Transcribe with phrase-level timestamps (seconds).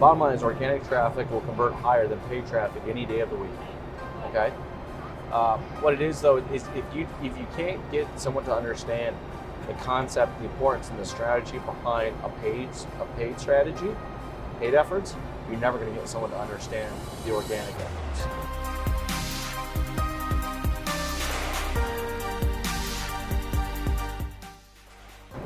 [0.00, 3.36] Bottom line is organic traffic will convert higher than paid traffic any day of the
[3.36, 3.50] week.
[4.28, 4.50] Okay.
[5.30, 9.14] Uh, what it is though is if you if you can't get someone to understand
[9.66, 13.94] the concept, the importance, and the strategy behind a paid a paid strategy,
[14.58, 15.14] paid efforts,
[15.50, 16.90] you're never going to get someone to understand
[17.26, 18.22] the organic efforts.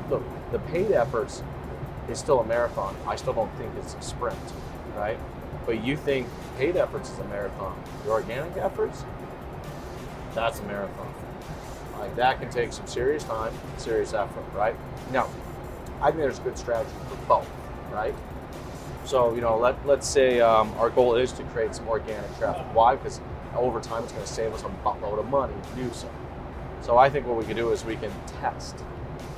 [0.09, 1.43] Look, the paid efforts
[2.09, 2.95] is still a marathon.
[3.07, 4.37] I still don't think it's a sprint,
[4.95, 5.17] right?
[5.65, 7.81] But you think paid efforts is a marathon.
[8.03, 9.03] The organic efforts,
[10.33, 11.13] that's a marathon.
[11.99, 14.75] Like that can take some serious time, serious effort, right?
[15.11, 15.29] Now,
[16.01, 17.49] I think there's a good strategy for both,
[17.91, 18.13] right?
[19.05, 22.65] So, you know, let, let's say um, our goal is to create some organic traffic.
[22.73, 22.95] Why?
[22.95, 23.21] Because
[23.55, 26.09] over time it's going to save us a buttload of money to do so.
[26.81, 28.11] So I think what we can do is we can
[28.41, 28.75] test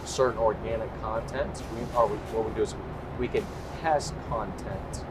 [0.05, 1.61] certain organic content.
[1.73, 2.75] We, or we, what we do is
[3.19, 3.45] we can
[3.81, 5.03] test content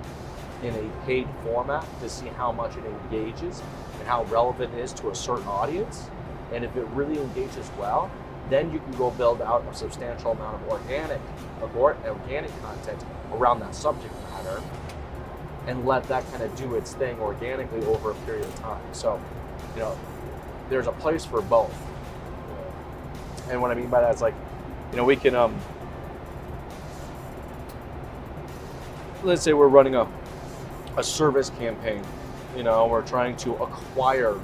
[0.63, 3.63] in a paid format to see how much it engages
[3.99, 6.09] and how relevant it is to a certain audience.
[6.53, 8.11] And if it really engages well,
[8.49, 11.21] then you can go build out a substantial amount of organic,
[11.77, 14.63] organic content around that subject matter
[15.67, 18.83] and let that kind of do its thing organically over a period of time.
[18.93, 19.21] So,
[19.75, 19.99] you know,
[20.71, 21.75] there's a place for both.
[23.51, 24.35] And what I mean by that is like,
[24.91, 25.59] you know, we can, um,
[29.23, 30.07] let's say we're running a,
[30.97, 32.03] a service campaign,
[32.57, 34.39] you know, we're trying to acquire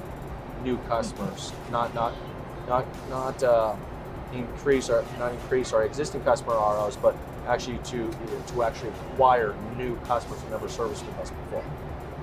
[0.63, 2.13] new customers, not, not,
[2.67, 3.75] not, not, uh,
[4.33, 7.15] increase our, not increase our existing customer ROs, but
[7.47, 8.11] actually to,
[8.47, 11.63] to actually acquire new customers who never serviced with us before.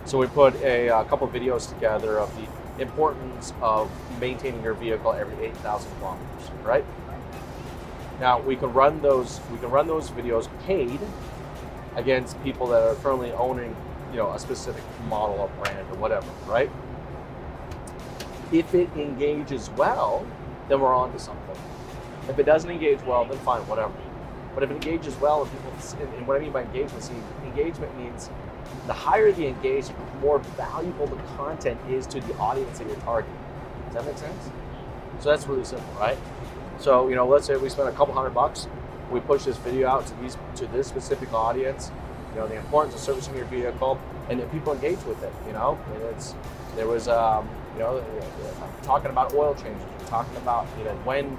[0.05, 4.75] So we put a, a couple of videos together of the importance of maintaining your
[4.75, 6.85] vehicle every 8,000 kilometers, right?
[8.21, 11.01] Now we can run those we can run those videos paid
[11.97, 13.75] against people that are currently owning,
[14.13, 16.71] you know, a specific model or brand or whatever, right?
[18.53, 20.27] If it engages well,
[20.69, 21.57] then we're on to something.
[22.29, 23.95] If it doesn't engage well, then fine, whatever.
[24.55, 25.73] But if it engages well, and people,
[26.15, 27.15] and what I mean by engagement, see,
[27.45, 28.29] engagement means
[28.87, 32.97] the higher the engagement, the more valuable the content is to the audience that you're
[32.97, 33.37] targeting.
[33.87, 34.51] Does that make sense?
[35.21, 36.19] So that's really simple, right?
[36.81, 38.67] So, you know, let's say we spend a couple hundred bucks,
[39.13, 41.93] we push this video out to these to this specific audience,
[42.33, 45.53] you know, the importance of servicing your vehicle, and then people engage with it, you
[45.53, 46.35] know, and it's
[46.77, 48.05] there was um, you know,
[48.83, 51.39] talking about oil changes, talking about, you know, when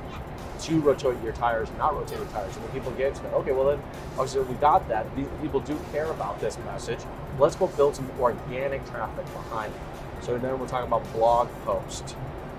[0.59, 2.55] to rotate your tires and not rotate your tires.
[2.55, 3.81] And when people to it, okay, well then,
[4.11, 5.13] obviously we got that.
[5.15, 6.99] These people do care about this message.
[7.39, 10.23] Let's go build some organic traffic behind it.
[10.23, 12.15] So then we're talking about blog posts,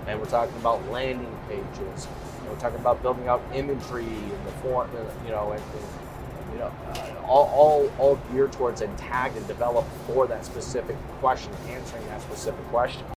[0.07, 2.07] and we're talking about landing pages,
[2.47, 4.89] we're talking about building out imagery in the form,
[5.25, 9.47] you know, and, and you know, uh, all, all, all geared towards and tagged and
[9.47, 13.03] developed for that specific question, answering that specific question.